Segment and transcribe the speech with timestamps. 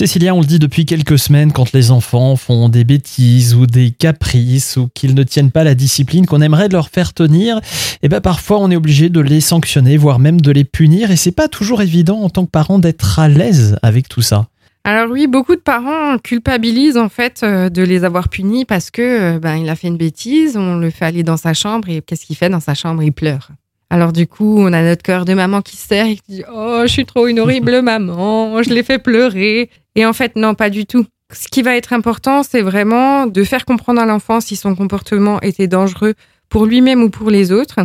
[0.00, 3.90] Cécilia, on le dit depuis quelques semaines, quand les enfants font des bêtises ou des
[3.90, 7.60] caprices ou qu'ils ne tiennent pas la discipline qu'on aimerait leur faire tenir, et
[8.04, 11.16] eh ben parfois on est obligé de les sanctionner, voire même de les punir, et
[11.16, 14.46] c'est pas toujours évident en tant que parent d'être à l'aise avec tout ça.
[14.84, 19.02] Alors oui, beaucoup de parents culpabilisent en fait euh, de les avoir punis parce que
[19.02, 22.00] euh, ben il a fait une bêtise, on le fait aller dans sa chambre et
[22.00, 23.02] qu'est-ce qu'il fait dans sa chambre?
[23.02, 23.50] Il pleure.
[23.90, 26.44] Alors du coup, on a notre cœur de maman qui se serre et qui dit
[26.52, 30.54] "Oh, je suis trop une horrible maman, je l'ai fait pleurer." Et en fait, non,
[30.54, 31.04] pas du tout.
[31.32, 35.40] Ce qui va être important, c'est vraiment de faire comprendre à l'enfant si son comportement
[35.42, 36.14] était dangereux
[36.48, 37.80] pour lui-même ou pour les autres,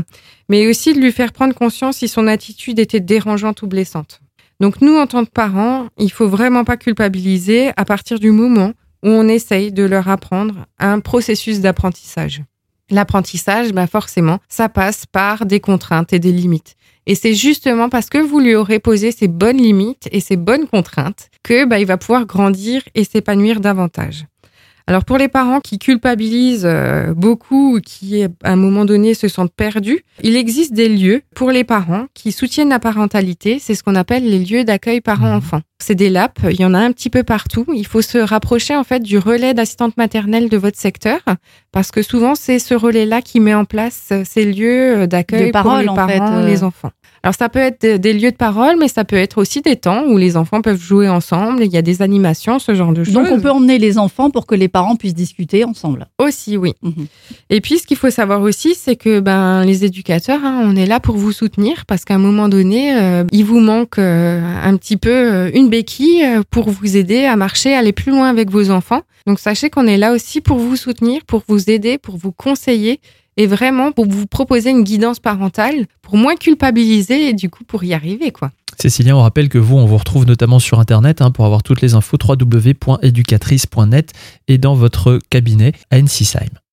[0.50, 4.22] mais aussi de lui faire prendre conscience si son attitude était dérangeante ou blessante.
[4.59, 8.72] Donc nous, en tant que parents, il faut vraiment pas culpabiliser à partir du moment
[9.03, 12.42] où on essaye de leur apprendre un processus d'apprentissage.
[12.91, 16.75] L'apprentissage, bah forcément, ça passe par des contraintes et des limites.
[17.08, 20.67] Et c'est justement parce que vous lui aurez posé ces bonnes limites et ces bonnes
[20.67, 24.25] contraintes que bah, il va pouvoir grandir et s'épanouir davantage.
[24.88, 29.27] Alors pour les parents qui culpabilisent euh, beaucoup ou qui à un moment donné se
[29.27, 33.81] sentent perdus, il existe des lieux pour les parents qui soutiennent la parentalité, c'est ce
[33.81, 35.61] qu'on appelle les lieux d'accueil parents-enfants.
[35.80, 37.66] C'est des LAP, il y en a un petit peu partout.
[37.73, 41.20] Il faut se rapprocher en fait du relais d'assistante maternelle de votre secteur
[41.76, 45.86] parce que souvent c'est ce relais-là qui met en place ces lieux d'accueil pour les
[45.86, 46.48] parents, euh.
[46.48, 46.92] les enfants.
[47.22, 50.04] Alors ça peut être des lieux de parole, mais ça peut être aussi des temps
[50.08, 51.64] où les enfants peuvent jouer ensemble.
[51.66, 53.16] Il y a des animations, ce genre de choses.
[53.16, 56.06] Donc on peut emmener les enfants pour que les parents puissent discuter ensemble.
[56.20, 56.73] Aussi, oui.
[56.84, 57.08] Mhm.
[57.50, 60.86] Et puis ce qu'il faut savoir aussi, c'est que ben les éducateurs, hein, on est
[60.86, 64.78] là pour vous soutenir parce qu'à un moment donné, euh, il vous manque euh, un
[64.78, 68.70] petit peu euh, une béquille pour vous aider à marcher, aller plus loin avec vos
[68.70, 69.02] enfants.
[69.26, 72.99] Donc sachez qu'on est là aussi pour vous soutenir, pour vous aider, pour vous conseiller
[73.38, 77.83] et vraiment pour vous proposer une guidance parentale pour moins culpabiliser et du coup pour
[77.83, 78.52] y arriver quoi.
[78.80, 81.81] Cécilia, on rappelle que vous, on vous retrouve notamment sur Internet hein, pour avoir toutes
[81.81, 84.11] les infos www.educatrice.net
[84.47, 85.97] et dans votre cabinet à